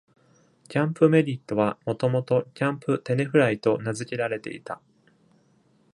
[0.67, 2.23] キャンプ・メリットは元々
[2.55, 4.81] キャンプ・テネフライと名付けられていた。